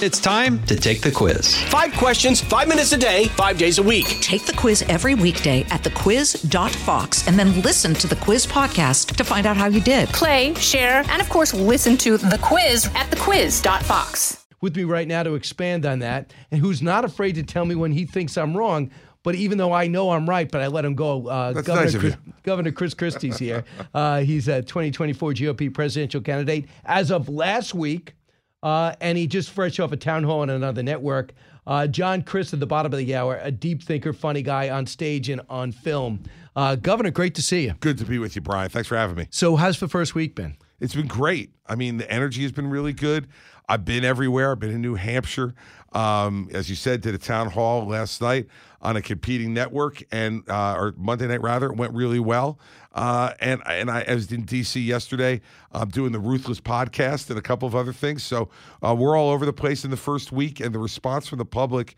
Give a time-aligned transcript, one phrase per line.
[0.00, 1.56] It's time to take the quiz.
[1.64, 4.06] Five questions, five minutes a day, five days a week.
[4.20, 9.24] Take the quiz every weekday at thequiz.fox and then listen to the quiz podcast to
[9.24, 10.08] find out how you did.
[10.10, 14.46] Play, share, and of course, listen to the quiz at thequiz.fox.
[14.60, 17.74] With me right now to expand on that, and who's not afraid to tell me
[17.74, 18.92] when he thinks I'm wrong.
[19.24, 21.26] But even though I know I'm right, but I let him go.
[21.26, 22.32] Uh, That's Governor, nice of Chris, you.
[22.44, 23.64] Governor Chris Christie's here.
[23.94, 28.14] Uh, he's a 2024 GOP presidential candidate as of last week,
[28.62, 31.32] uh, and he just fresh off a town hall on another network.
[31.66, 34.86] Uh, John Chris at the bottom of the hour, a deep thinker, funny guy on
[34.86, 36.20] stage and on film.
[36.56, 37.74] Uh, Governor, great to see you.
[37.80, 38.70] Good to be with you, Brian.
[38.70, 39.28] Thanks for having me.
[39.30, 40.56] So, how's the first week been?
[40.80, 41.50] It's been great.
[41.66, 43.28] I mean, the energy has been really good.
[43.68, 44.52] I've been everywhere.
[44.52, 45.54] I've been in New Hampshire.
[45.92, 48.46] Um, as you said, did a town hall last night
[48.80, 52.58] on a competing network, and uh, or Monday night rather, it went really well.
[52.92, 55.40] Uh, and and I, I was in DC yesterday,
[55.72, 58.22] um, doing the Ruthless podcast and a couple of other things.
[58.22, 58.48] So
[58.82, 61.44] uh, we're all over the place in the first week, and the response from the
[61.44, 61.96] public,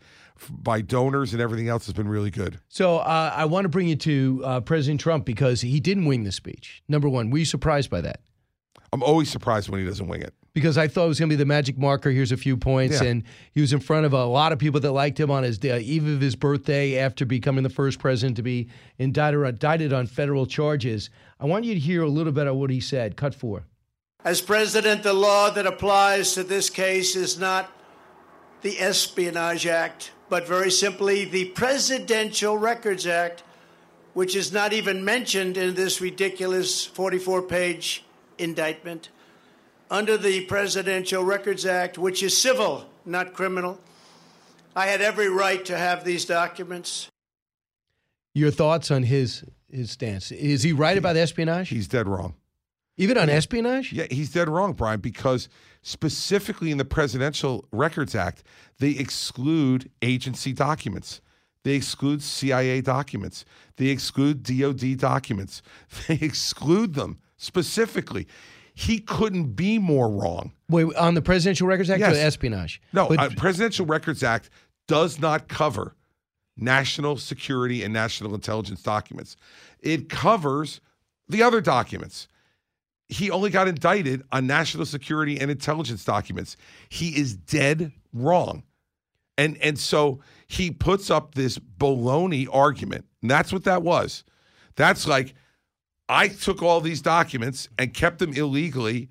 [0.49, 2.59] by donors and everything else, has been really good.
[2.69, 6.23] So, uh, I want to bring you to uh, President Trump because he didn't wing
[6.23, 6.83] the speech.
[6.87, 8.21] Number one, were you surprised by that?
[8.93, 10.33] I'm always surprised when he doesn't wing it.
[10.53, 12.09] because I thought it was going to be the magic marker.
[12.11, 13.07] Here's a few points, Yeah.
[13.07, 15.57] and he was in front of a lot of people that liked him on his
[15.63, 18.67] uh, eve of his birthday after becoming the first president to be
[18.99, 21.09] indicted or indicted on federal charges.
[21.39, 23.15] I want you to hear a little bit of what he said.
[23.15, 23.63] Cut four.
[24.25, 27.71] As president, the law that applies to this case is not
[28.61, 33.41] the Espionage Act, but very simply the Presidential Records Act,
[34.13, 38.03] which is not even mentioned in this ridiculous 44 page
[38.41, 39.09] indictment.
[39.89, 43.79] Under the Presidential Records Act, which is civil, not criminal,
[44.75, 47.09] I had every right to have these documents.
[48.33, 50.31] Your thoughts on his his stance?
[50.31, 51.69] Is he right about espionage?
[51.69, 52.35] He's dead wrong.
[52.97, 53.93] Even on espionage?
[53.93, 55.49] Yeah, he's dead wrong, Brian, because
[55.81, 58.43] specifically in the Presidential Records Act,
[58.79, 61.21] they exclude agency documents.
[61.63, 63.45] They exclude CIA documents.
[63.77, 65.61] They exclude DOD documents.
[66.07, 68.27] They exclude them specifically.
[68.73, 70.53] He couldn't be more wrong.
[70.69, 72.15] Wait, on the Presidential Records Act Yes.
[72.15, 72.81] or espionage?
[72.93, 74.49] No, But- uh, Presidential Records Act
[74.87, 75.95] does not cover
[76.55, 79.35] national security and national intelligence documents.
[79.79, 80.79] It covers
[81.27, 82.27] the other documents.
[83.09, 86.55] He only got indicted on national security and intelligence documents.
[86.89, 88.63] He is dead wrong.
[89.37, 93.05] And and so he puts up this baloney argument.
[93.21, 94.23] And that's what that was.
[94.75, 95.33] That's like
[96.11, 99.09] I took all these documents and kept them illegally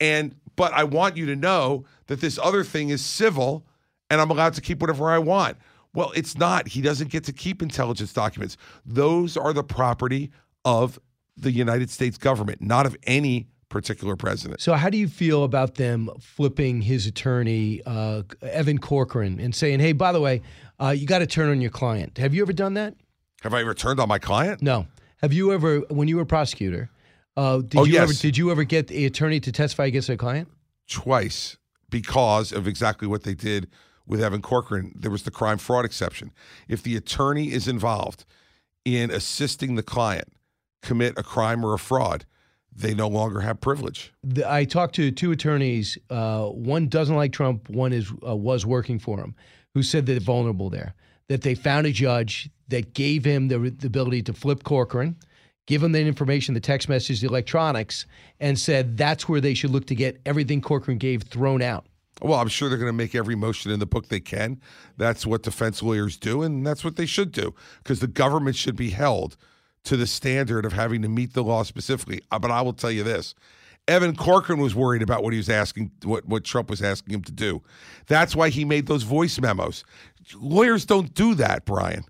[0.00, 3.66] and but I want you to know that this other thing is civil
[4.10, 5.58] and I'm allowed to keep whatever I want.
[5.94, 6.68] Well, it's not.
[6.68, 8.56] He doesn't get to keep intelligence documents.
[8.84, 10.30] Those are the property
[10.64, 10.98] of
[11.36, 14.60] the United States government, not of any particular president.
[14.60, 19.80] So, how do you feel about them flipping his attorney, uh, Evan Corcoran, and saying,
[19.80, 20.42] "Hey, by the way,
[20.80, 22.16] uh, you got to turn on your client"?
[22.18, 22.94] Have you ever done that?
[23.42, 24.62] Have I ever turned on my client?
[24.62, 24.86] No.
[25.22, 26.90] Have you ever, when you were a prosecutor,
[27.36, 28.02] uh, did Oh, you yes.
[28.02, 30.48] ever did you ever get the attorney to testify against a client?
[30.90, 31.58] twice
[31.90, 33.68] because of exactly what they did
[34.06, 34.90] with Evan Corcoran.
[34.96, 36.32] There was the crime fraud exception.
[36.66, 38.24] If the attorney is involved
[38.86, 40.32] in assisting the client
[40.82, 42.24] commit a crime or a fraud,
[42.74, 44.14] they no longer have privilege.
[44.24, 45.98] The, I talked to two attorneys.
[46.08, 47.68] Uh, one doesn't like Trump.
[47.68, 49.34] One is uh, was working for him,
[49.74, 50.94] who said that they're vulnerable there.
[51.28, 55.16] That they found a judge that gave him the, the ability to flip Corcoran,
[55.66, 58.06] give him the information, the text messages, the electronics,
[58.40, 61.86] and said that's where they should look to get everything Corcoran gave thrown out.
[62.20, 64.60] Well, I'm sure they're going to make every motion in the book they can.
[64.96, 68.76] That's what defense lawyers do, and that's what they should do because the government should
[68.76, 69.36] be held
[69.84, 72.20] to the standard of having to meet the law specifically.
[72.30, 73.34] Uh, But I will tell you this.
[73.86, 77.22] Evan Corcoran was worried about what he was asking, what, what Trump was asking him
[77.22, 77.62] to do.
[78.06, 79.82] That's why he made those voice memos.
[80.34, 82.04] Lawyers don't do that, Brian.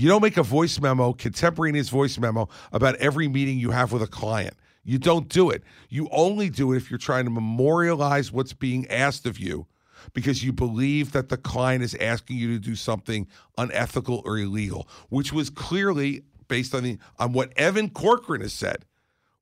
[0.00, 4.00] You don't make a voice memo, contemporaneous voice memo, about every meeting you have with
[4.00, 4.54] a client.
[4.82, 5.62] You don't do it.
[5.90, 9.66] You only do it if you're trying to memorialize what's being asked of you
[10.14, 14.88] because you believe that the client is asking you to do something unethical or illegal,
[15.10, 18.86] which was clearly based on the on what Evan Corcoran has said,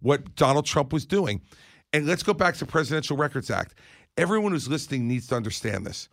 [0.00, 1.40] what Donald Trump was doing.
[1.92, 3.76] And let's go back to Presidential Records Act.
[4.16, 6.08] Everyone who's listening needs to understand this.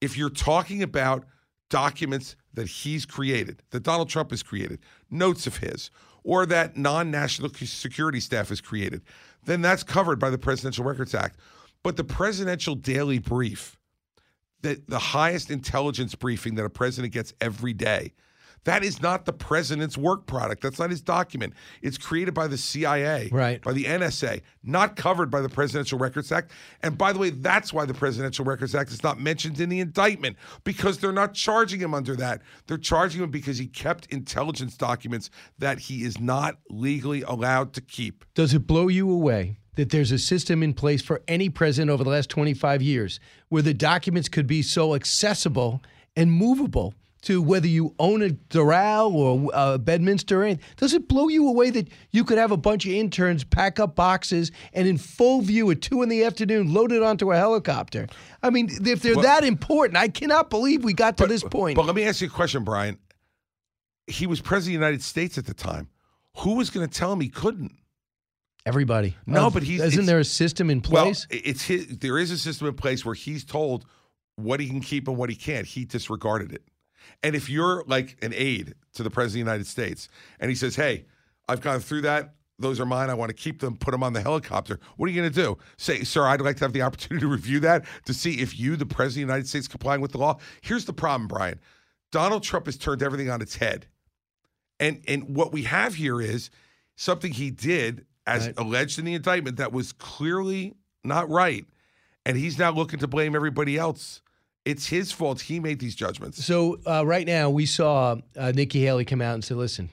[0.00, 1.26] If you're talking about
[1.68, 4.80] documents that he's created, that Donald Trump has created,
[5.10, 5.90] notes of his,
[6.24, 9.02] or that non national security staff has created,
[9.44, 11.38] then that's covered by the Presidential Records Act.
[11.82, 13.78] But the Presidential Daily Brief,
[14.62, 18.12] the, the highest intelligence briefing that a president gets every day,
[18.64, 20.62] That is not the president's work product.
[20.62, 21.54] That's not his document.
[21.82, 23.62] It's created by the CIA, Right.
[23.62, 26.50] by the NSA, not covered by the Presidential Records Act.
[26.82, 29.80] And by the way, that's why the Presidential Records Act is not mentioned in the
[29.80, 32.42] indictment because they're not charging him under that.
[32.66, 37.80] They're charging him because he kept intelligence documents that he is not legally allowed to
[37.80, 38.24] keep.
[38.34, 42.04] Does it blow you away that there's a system in place for any president over
[42.04, 45.80] the last 25 years where the documents could be so accessible
[46.16, 46.92] and movable
[47.22, 50.64] to whether you own a Doral or uh, Bedminster or anything?
[50.76, 53.94] Does it blow you away that you could have a bunch of interns pack up
[53.94, 58.06] boxes and in full view at two in the afternoon load it onto a helicopter?
[58.42, 61.76] I mean, if they're Well- that important, I cannot believe we got to this point.
[61.76, 62.98] But let me ask you a question, Brian.
[64.06, 65.88] He was president of the United States at the time.
[66.38, 67.72] Who was going to tell him he couldn't?
[68.66, 69.16] Everybody.
[69.26, 71.26] No, but he's- Isn't there a system in place?
[71.30, 73.84] Well, it's his, there is a system in place where he's told
[74.36, 75.66] what he can keep and what he can't.
[75.66, 76.62] He disregarded it.
[77.22, 80.08] And if you're like an aide to the president of the United States
[80.38, 81.06] and he says, "Hey,
[81.48, 82.34] I've gone through that.
[82.58, 83.08] Those are mine.
[83.10, 83.76] I want to keep them.
[83.76, 85.58] Put them on the helicopter." What are you going to do?
[85.76, 88.76] Say, "Sir, I'd like to have the opportunity to review that to see if you,
[88.76, 91.60] the president of the United States, complying with the law." Here's the problem, Brian.
[92.12, 93.86] Donald Trump has turned everything on its head.
[94.78, 96.50] And and what we have here is
[96.96, 98.54] something he did as Right.
[98.58, 100.74] alleged in the indictment that was clearly
[101.04, 101.66] not right.
[102.26, 104.20] And he's now looking to blame everybody else.
[104.64, 105.40] It's his fault.
[105.40, 106.44] He made these judgments.
[106.44, 109.88] So uh, right now we saw uh, Nikki Haley come out and say, "Listen,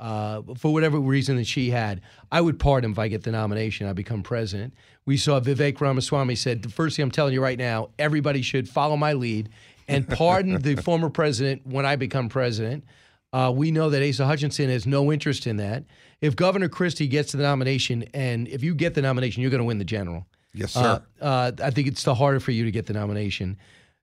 [0.00, 2.00] uh, for whatever reason that she had,
[2.32, 3.86] I would pardon him if I get the nomination.
[3.86, 4.74] I become president."
[5.04, 8.68] We saw Vivek Ramaswamy said, "The first thing I'm telling you right now, everybody should
[8.68, 9.50] follow my lead
[9.88, 12.84] and pardon the former president when I become president."
[13.30, 15.84] Uh, we know that Asa Hutchinson has no interest in that.
[16.22, 19.64] If Governor Christie gets the nomination, and if you get the nomination, you're going to
[19.66, 20.26] win the general.
[20.54, 21.02] Yes, Uh, sir.
[21.20, 23.58] uh, I think it's the harder for you to get the nomination.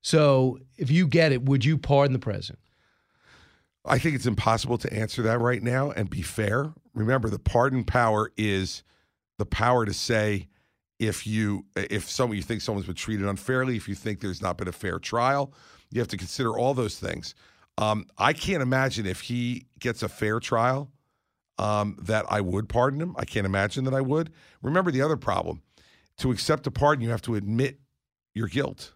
[0.05, 2.59] So if you get it, would you pardon the president?
[3.83, 6.75] I think it's impossible to answer that right now and be fair.
[6.93, 8.83] Remember, the pardon power is
[9.39, 10.47] the power to say
[10.99, 14.59] if you if someone you think someone's been treated unfairly, if you think there's not
[14.59, 15.51] been a fair trial,
[15.89, 17.33] you have to consider all those things.
[17.79, 20.91] Um, I can't imagine if he gets a fair trial
[21.57, 23.15] um, that I would pardon him.
[23.17, 24.31] I can't imagine that I would.
[24.61, 25.63] Remember the other problem:
[26.17, 27.79] to accept a pardon, you have to admit
[28.35, 28.91] your guilt.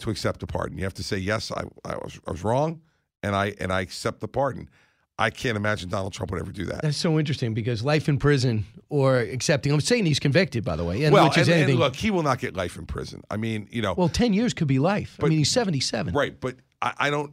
[0.00, 2.82] To accept a pardon, you have to say yes, I, I was I was wrong
[3.22, 4.68] and I and I accept the pardon.
[5.18, 6.82] I can't imagine Donald Trump would ever do that.
[6.82, 9.72] That's so interesting because life in prison or accepting.
[9.72, 12.10] I'm saying he's convicted, by the way, and well, which is and, and look, he
[12.10, 13.22] will not get life in prison.
[13.30, 15.18] I mean, you know, well, ten years could be life.
[15.22, 16.12] I mean, he's 77.
[16.12, 16.38] right?
[16.38, 17.32] But I, I don't.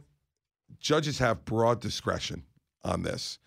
[0.80, 2.44] Judges have broad discretion
[2.84, 3.38] on this,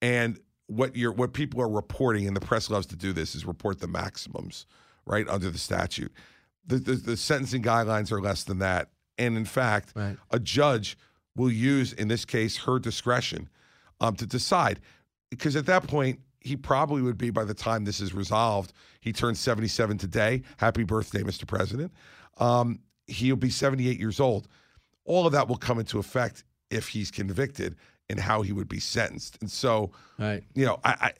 [0.00, 0.38] and
[0.68, 3.80] what you're what people are reporting, and the press loves to do this, is report
[3.80, 4.66] the maximums,
[5.06, 6.12] right under the statute.
[6.66, 10.16] The the, the sentencing guidelines are less than that, and in fact, Right.
[10.30, 10.96] a judge
[11.36, 13.48] will use, in this case, her discretion
[14.00, 14.80] um, to decide.
[15.30, 19.12] Because at that point, he probably would be, by the time this is resolved, he
[19.12, 20.42] turns 77 today.
[20.58, 21.46] Happy birthday, Mr.
[21.46, 21.90] President.
[22.38, 24.46] Um, he'll be 78 years old.
[25.04, 27.76] All of that will come into effect if he's convicted
[28.10, 29.38] and how he would be sentenced.
[29.40, 30.42] And so, Right.
[30.54, 31.12] you know, I, I,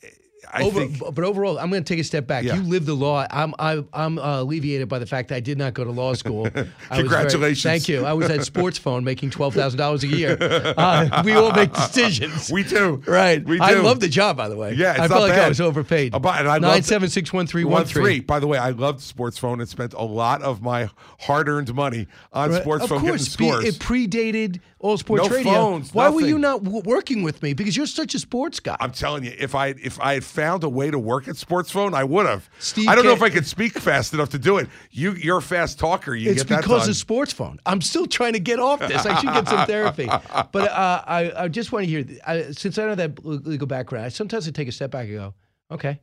[0.53, 0.99] I Over, think.
[1.15, 2.45] but overall, I'm going to take a step back.
[2.45, 2.57] Yeah.
[2.57, 3.27] You live the law.
[3.31, 6.13] I'm I'm, I'm uh, alleviated by the fact that I did not go to law
[6.15, 6.47] school.
[6.47, 7.63] I was very- Congratulations.
[7.63, 8.05] thank you.
[8.05, 10.37] I was at Sports Phone making twelve thousand dollars a year.
[10.83, 12.51] Uh, we all make decisions.
[12.51, 13.03] We do.
[13.07, 13.45] right.
[13.45, 14.73] We I love the job, by the way.
[14.75, 16.15] Yeah, it's I felt like I was overpaid.
[16.15, 18.21] Uh, but- and I Nine seven six one three one three.
[18.21, 20.91] By the way, I loved Sports Phone and spent a lot of my
[21.21, 22.61] hard-earned money on Right.
[22.63, 23.65] Sports of Phone course, getting scores.
[23.65, 25.53] it predated All Sports No Radio.
[25.53, 27.55] phones, Why were you not w- working with me?
[27.55, 28.77] Because you're such a sports guy.
[28.81, 31.71] I'm telling you, if I if I had found a way to work at Sports
[31.71, 32.51] Phone, I would have.
[32.59, 34.69] Steve I don't know if I could speak fast enough to do it.
[34.91, 36.15] You you're a fast talker.
[36.17, 37.61] You it's get that because of Sports Phone.
[37.65, 39.07] I'm still trying to get off this.
[39.07, 40.09] I should get some therapy.
[40.53, 44.07] But uh, I, I just want to hear, I, since I know that legal background,
[44.07, 45.35] I sometimes I take a step back and go,
[45.71, 46.01] okay,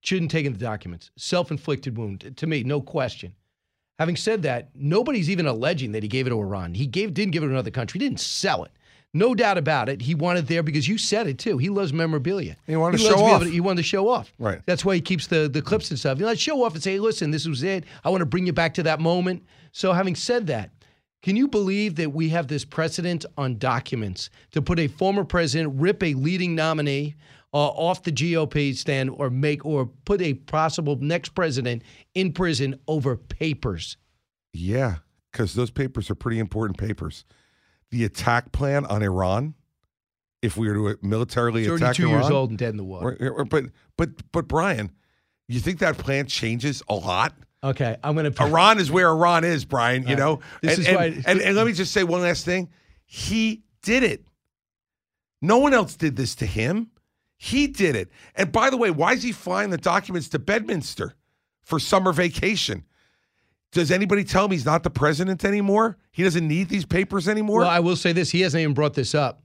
[0.00, 1.10] shouldn't take in the documents.
[1.16, 2.34] Self inflicted wound.
[2.36, 3.34] To me, no question.
[3.98, 6.74] Having said that, nobody's even alleging that he gave it to Iran.
[6.74, 8.00] He gave didn't give it to another country.
[8.00, 8.72] He didn't sell it.
[9.16, 10.02] No doubt about it.
[10.02, 11.56] He wanted there because you said it too.
[11.58, 12.56] He loves memorabilia.
[12.66, 13.42] He wanted to show off.
[13.44, 14.32] to- he wanted to show off.
[14.40, 14.60] Right.
[14.66, 16.18] That's why he keeps the the clips and stuff.
[16.18, 17.84] You know, show off and say, listen, this was it.
[18.02, 19.44] I want to bring you back to that moment.
[19.70, 20.70] So having said that,
[21.22, 25.80] can you believe that we have this precedent on documents to put a former president
[25.80, 27.14] rip a leading nominee
[27.54, 31.82] uh, off the GOP stand or make or put a possible next president
[32.14, 33.96] in prison over papers?
[34.52, 34.96] yeah,
[35.32, 37.24] because those papers are pretty important papers.
[37.90, 39.54] The attack plan on Iran,
[40.42, 43.16] if we were to militarily attack 32 Iran, years old and dead in the water.
[43.20, 43.64] or- or- but
[43.96, 44.90] but but Brian,
[45.48, 47.34] you think that plan changes a lot?
[47.62, 48.42] Okay, I'm going to.
[48.42, 50.02] Iran is where Iran is, Brian.
[50.02, 50.18] You Right.
[50.18, 52.68] know, This and, is and, why- and, and let me just say one last thing.
[53.06, 54.26] He did it.
[55.40, 56.90] No one else did this to him.
[57.44, 58.10] He did it.
[58.34, 61.12] And by the way, why is he flying the documents to Bedminster
[61.62, 62.84] for summer vacation?
[63.70, 65.98] Does anybody tell me he's not the president anymore?
[66.10, 67.60] He doesn't need these papers anymore?
[67.60, 69.42] Well, I will say this: he hasn't even brought this up,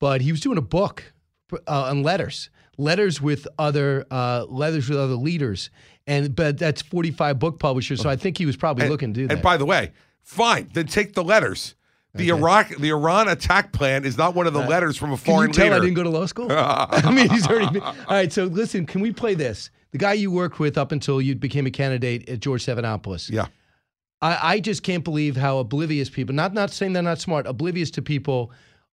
[0.00, 1.12] but he was doing a book
[1.52, 5.68] uh, on letters, letters with other uh, letters with other leaders,
[6.06, 8.00] and but that's forty-five book publishers.
[8.00, 9.34] So I think he was probably and, looking to do that.
[9.34, 9.92] And by the way,
[10.22, 11.74] fine, then take the letters.
[12.14, 12.40] The okay.
[12.40, 15.50] Iraq, the Iran attack plan is not one of the uh, letters from a foreign
[15.50, 15.82] can you tell leader.
[15.82, 16.48] I didn't go to law school.
[16.50, 17.70] I mean, he's already.
[17.70, 19.70] Been, all right, so listen, can we play this?
[19.92, 23.30] The guy you worked with up until you became a candidate at George Stephanopoulos.
[23.30, 23.46] Yeah.
[24.20, 26.34] I, I just can't believe how oblivious people.
[26.34, 27.46] Not not saying they're not smart.
[27.46, 28.52] Oblivious to people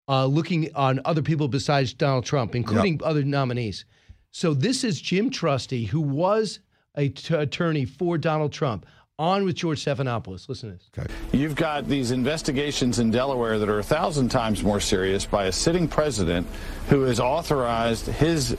[0.08, 3.86] uh, looking on other people besides Donald Trump, including other nominees.
[4.32, 6.60] So this is Jim Trusty, who was
[6.96, 8.86] a t- attorney for Donald Trump
[9.20, 10.48] on with George Stephanopoulos.
[10.48, 10.90] Listen to this.
[10.96, 11.12] Okay.
[11.36, 15.52] You've got these investigations in Delaware that are a thousand times more serious by a
[15.52, 16.46] sitting president
[16.90, 18.52] who has authorized his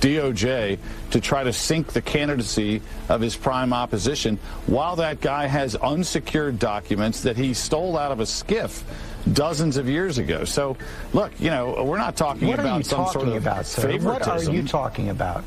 [0.00, 0.78] DOJ
[1.10, 6.60] to try to sink the candidacy of his prime opposition while that guy has unsecured
[6.60, 8.84] documents that he stole out of a SCIF
[9.32, 10.44] dozens of years ago.
[10.44, 10.76] So,
[11.12, 14.04] look, you know, we're not talking what about some sort of about, favoritism.
[14.04, 15.42] What are you talking about?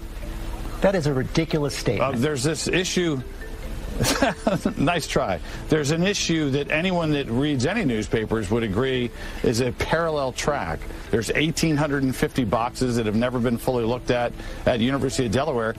[0.81, 2.15] That is a ridiculous statement.
[2.15, 3.21] Uh, there's this issue
[4.77, 5.39] nice try.
[5.69, 9.09] There's an issue that anyone that reads any newspapers would agree
[9.43, 10.79] is a parallel track.
[11.11, 14.31] There's 1,850 boxes that have never been fully looked at
[14.65, 15.75] at University of Delaware.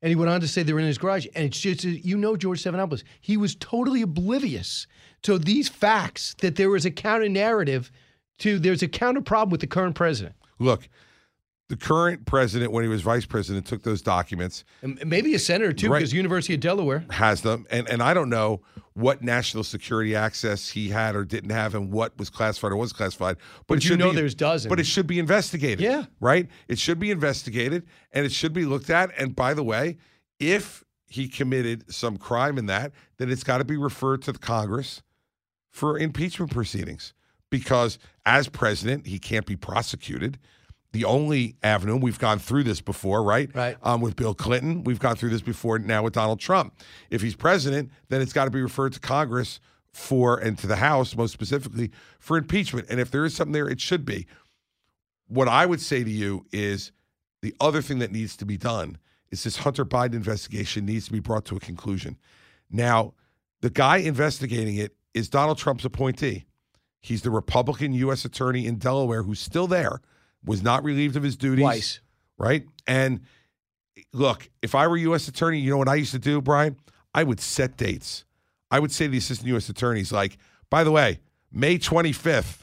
[0.00, 1.26] And he went on to say they're in his garage.
[1.34, 4.86] And it's just, you know, George Stephanopoulos, he was totally oblivious
[5.22, 7.90] to these facts that there was a counter narrative
[8.38, 10.36] to, there's a counter problem with the current president.
[10.60, 10.88] Look,
[11.68, 14.64] the current president, when he was vice president, took those documents.
[14.80, 15.98] And maybe a senator too, right.
[15.98, 17.66] because University of Delaware has them.
[17.70, 18.62] And and I don't know
[18.94, 22.92] what national security access he had or didn't have, and what was classified or was
[22.92, 23.36] classified.
[23.66, 24.70] But, but you know be, there's dozens.
[24.70, 25.80] But it should be investigated.
[25.80, 26.06] Yeah.
[26.20, 26.48] Right.
[26.68, 29.10] It should be investigated, and it should be looked at.
[29.18, 29.98] And by the way,
[30.40, 34.38] if he committed some crime in that, then it's got to be referred to the
[34.38, 35.02] Congress
[35.70, 37.12] for impeachment proceedings.
[37.50, 40.38] Because as president, he can't be prosecuted
[40.92, 41.96] the only avenue.
[41.96, 43.54] We've gone through this before, right?
[43.54, 43.76] Right.
[43.82, 46.74] Um, with Bill Clinton, we've gone through this before now with Donald Trump.
[47.10, 49.60] If he's president, then it's got to be referred to Congress
[49.92, 52.86] for and to the House most specifically for impeachment.
[52.88, 54.26] And if there is something there, it should be.
[55.26, 56.92] What I would say to you is
[57.42, 58.98] the other thing that needs to be done
[59.30, 62.16] is this Hunter Biden investigation needs to be brought to a conclusion.
[62.70, 63.14] Now,
[63.60, 66.46] the guy investigating it is Donald Trump's appointee.
[67.00, 68.24] He's the Republican U.S.
[68.24, 70.00] attorney in Delaware who's still there
[70.44, 71.64] was not relieved of his duties.
[71.64, 72.00] Twice.
[72.38, 72.66] Right?
[72.86, 73.20] And
[74.12, 75.28] look, if I were U.S.
[75.28, 76.76] attorney, you know what I used to do, Brian?
[77.14, 78.24] I would set dates.
[78.70, 79.68] I would say to the assistant U.S.
[79.68, 80.38] attorneys, like,
[80.70, 82.62] by the way, May 25th,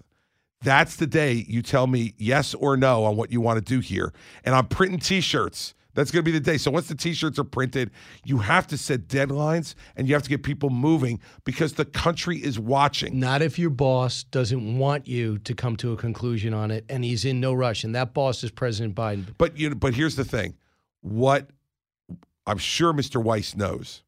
[0.62, 3.80] that's the day you tell me yes or no on what you want to do
[3.80, 4.14] here.
[4.44, 5.74] And I'm printing t shirts.
[5.96, 6.58] That's going to be the day.
[6.58, 7.90] So once the t-shirts are printed,
[8.24, 12.38] you have to set deadlines and you have to get people moving because the country
[12.38, 13.20] is watching.
[13.20, 17.04] Not if your boss doesn't want you to come to a conclusion on it and
[17.04, 19.26] he's in no rush and that boss is President Biden.
[19.38, 20.56] But you know, but here's the thing.
[21.02, 21.50] What
[22.46, 23.24] I'm sure Mr.
[23.24, 24.04] Weiss knows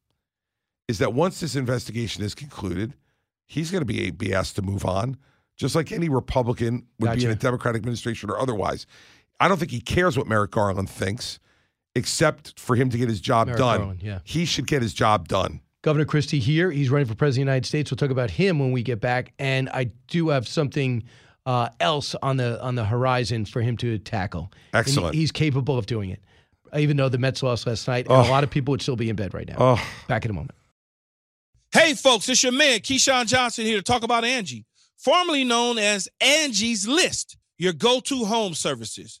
[0.86, 2.94] is that once this investigation is concluded,
[3.46, 5.16] he's going to be be asked to move on,
[5.56, 7.18] just like any Republican would gotcha.
[7.18, 8.86] be in a Democratic administration or otherwise.
[9.40, 11.38] I don't think he cares what Merrick Garland thinks
[11.98, 13.78] except for him to get his job Merrick done.
[13.78, 14.20] Garland, yeah.
[14.24, 15.60] He should get his job done.
[15.82, 16.70] Governor Christie here.
[16.70, 17.90] He's running for president of the United States.
[17.90, 19.32] We'll talk about him when we get back.
[19.38, 21.04] And I do have something
[21.46, 24.52] uh, else on the on the horizon for him to tackle.
[24.74, 25.14] Excellent.
[25.14, 26.22] he's capable of doing it.
[26.76, 28.20] Even though the Mets lost last night, oh.
[28.20, 29.56] a lot of people would still be in bed right now.
[29.58, 29.88] Oh.
[30.08, 30.52] Back in a moment.
[31.72, 34.64] Hey, folks, it's your man, Keyshawn Johnson, here to talk about Angie,
[34.96, 39.20] formerly known as Angie's List, your go to home services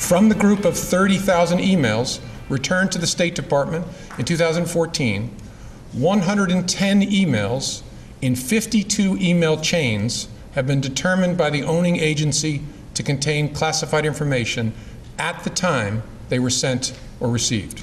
[0.00, 3.86] From the group of 30,000 emails returned to the State Department
[4.18, 5.30] in 2014,
[5.92, 7.82] 110 emails
[8.20, 10.26] in 52 email chains
[10.56, 12.62] have been determined by the owning agency
[12.94, 14.72] to contain classified information
[15.16, 17.80] at the time they were sent or received.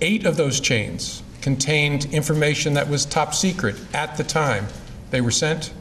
[0.00, 4.68] Eight of those chains contained information that was top secret at the time
[5.10, 5.72] they were sent.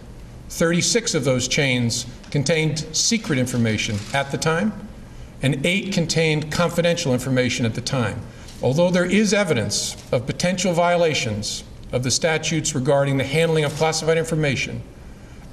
[0.49, 4.88] 36 of those chains contained secret information at the time,
[5.41, 8.21] and eight contained confidential information at the time.
[8.61, 14.17] Although there is evidence of potential violations of the statutes regarding the handling of classified
[14.17, 14.81] information,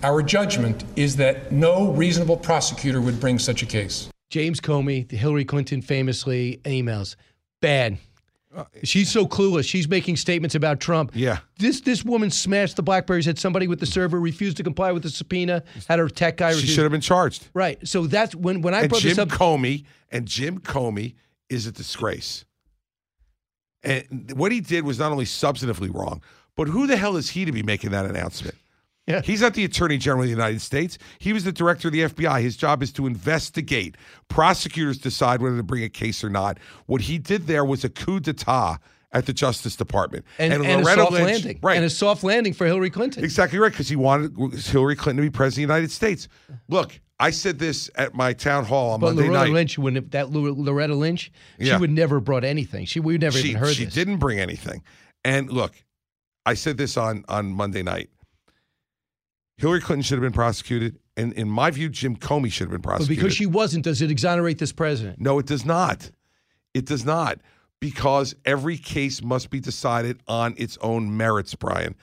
[0.02, 4.08] our judgment is that no reasonable prosecutor would bring such a case.
[4.28, 7.16] James Comey, the Hillary Clinton famously emails,
[7.62, 7.98] bad.
[8.82, 9.68] She's so clueless.
[9.68, 11.12] She's making statements about Trump.
[11.14, 11.38] Yeah.
[11.58, 13.26] This this woman smashed the Blackberries.
[13.26, 15.62] Had somebody with the server refused to comply with the subpoena.
[15.88, 16.52] Had her tech guy.
[16.52, 17.48] She should have been charged.
[17.54, 17.86] Right.
[17.86, 19.28] So that's when when I and brought Jim this up.
[19.28, 21.14] Comey and Jim Comey
[21.48, 22.44] is a disgrace.
[23.82, 26.22] And what he did was not only substantively wrong,
[26.56, 28.56] but who the hell is he to be making that announcement?
[29.06, 29.22] Yeah.
[29.22, 30.98] He's not the Attorney General of the United States.
[31.20, 32.40] He was the director of the FBI.
[32.42, 33.96] His job is to investigate.
[34.28, 36.58] Prosecutors decide whether to bring a case or not.
[36.86, 38.78] What he did there was a coup d'etat
[39.12, 40.24] at the Justice Department.
[40.38, 41.58] and, and, a soft Lynch- landing.
[41.62, 41.76] Right.
[41.76, 43.22] And a soft landing for Hillary Clinton.
[43.24, 46.28] Exactly right, because he wanted Hillary Clinton to be president of the United States.
[46.68, 49.52] Look, I said this at my town hall on But Monday Loretta night.
[49.52, 51.74] Lynch, it- that Loretta Lynch, Yeah.
[51.76, 52.84] she would never have brought anything.
[52.86, 53.94] She we never she, even heard she this.
[53.94, 54.82] didn't bring anything.
[55.24, 55.72] And look,
[56.44, 58.10] I said this on on Monday night.
[59.58, 62.82] Hillary Clinton should have been prosecuted, and in my view, Jim Comey should have been
[62.82, 63.16] prosecuted.
[63.16, 65.20] But because she wasn't, does it exonerate this president?
[65.20, 66.10] no, it does not.
[66.74, 67.40] It does not,
[67.80, 71.94] because every case must be decided on its own merits, Brian.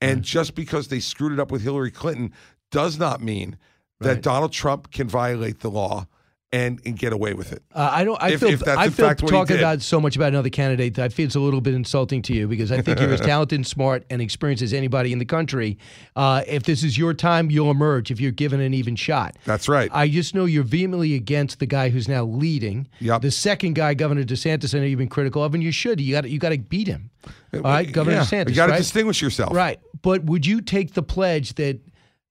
[0.00, 2.32] And just because they screwed it up with Hillary Clinton
[2.70, 3.58] does not mean
[4.00, 6.06] that Donald Trump can violate the law
[6.52, 7.62] and, and get away with it.
[7.74, 8.22] Uh, I don't.
[8.22, 8.50] I If- feel.
[8.50, 10.94] if I feel fact what he talking about so much about another candidate.
[10.94, 13.20] that I feel it's a little bit insulting to you because I think you're as
[13.32, 15.78] talented, and smart, and experienced as anybody in the country.
[16.14, 19.36] Uh, if this is your time, you'll emerge if you're given an even shot.
[19.46, 19.90] That's right.
[19.94, 22.86] I just know you're vehemently against the guy who's now leading.
[23.00, 23.22] Yep.
[23.22, 26.00] The second guy, Governor DeSantis, I know you've been critical of, and you should.
[26.00, 26.28] You got.
[26.28, 27.10] You got to beat him.
[27.54, 28.48] All right, Governor Yeah, DeSantis.
[28.50, 28.78] You got to right?
[28.78, 29.54] distinguish yourself.
[29.54, 29.78] Right.
[30.02, 31.78] But would you take the pledge that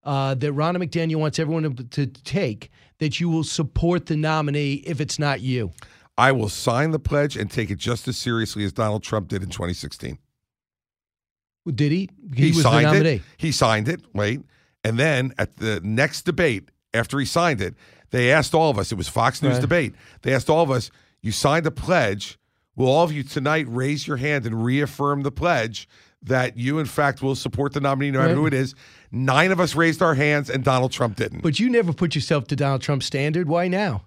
[0.04, 4.76] uh, that Ronna McDaniel wants everyone to, to take that you will support the nominee
[4.86, 5.72] if it's not you?
[6.18, 9.42] I will sign the pledge and take it just as seriously as Donald Trump did
[9.42, 10.18] in 2016.
[11.74, 12.10] Did he?
[12.36, 13.10] He, was the signed nominee.
[13.16, 13.22] it.
[13.38, 14.02] He signed it.
[14.14, 14.42] Wait,
[14.84, 17.76] and then at the next debate after he signed it,
[18.10, 18.92] they asked all of us.
[18.92, 19.62] It was Fox News Right.
[19.62, 19.96] debate.
[20.24, 20.92] They asked all of us.
[21.22, 22.40] You signed a pledge.
[22.76, 25.88] Will all of you tonight raise your hand and reaffirm the pledge
[26.24, 28.38] that you, in fact, will support the nominee, no matter Right.
[28.40, 28.76] who it is?
[29.12, 31.42] Nine of us raised our hands, and Donald Trump didn't.
[31.42, 33.48] But you never put yourself to Donald Trump's standard.
[33.48, 34.04] Why now?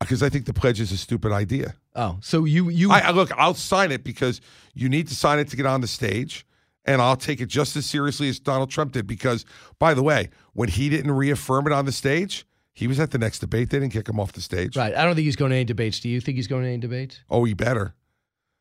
[0.00, 1.74] Because I think the pledge is a stupid idea.
[1.94, 4.42] Oh, so you you I, I look, I'll sign it because
[4.74, 6.46] you need to sign it to get on the stage,
[6.84, 9.06] and I'll take it just as seriously as Donald Trump did.
[9.06, 9.46] Because,
[9.78, 13.18] by the way, when he didn't reaffirm it on the stage, he was at the
[13.18, 13.70] next debate.
[13.70, 14.76] They didn't kick him off the stage.
[14.76, 14.94] right.
[14.94, 15.98] I don't think he's going to any debates.
[16.00, 17.20] Do you think he's going to any debates?
[17.30, 17.94] Oh, he better,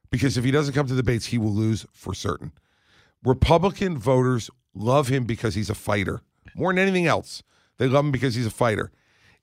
[0.10, 2.52] because if he doesn't come to the debates, he will lose for certain.
[3.24, 6.22] Republican voters love him because he's a fighter
[6.56, 7.44] more than anything else.
[7.78, 8.92] They love him because he's a fighter.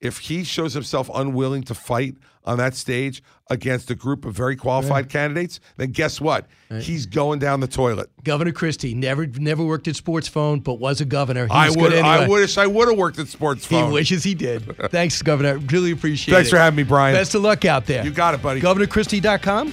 [0.00, 4.56] If he shows himself unwilling to fight on that stage against a group of very
[4.56, 6.48] qualified candidates, then guess what?
[6.80, 8.10] He's going down the toilet.
[8.24, 11.46] Governor Christie never never worked at Sports Phone, but was a governor.
[11.46, 11.92] He I would.
[11.92, 13.86] good I wish I would have worked at Sports Phone.
[13.86, 14.76] He wishes he did.
[14.90, 15.58] Thanks, Governor.
[15.58, 16.50] Really appreciate Thanks it.
[16.50, 17.14] Thanks for having me, Brian.
[17.14, 18.04] Best of luck out there.
[18.04, 18.60] You got it, buddy.
[18.60, 19.72] GovernorChristie.com.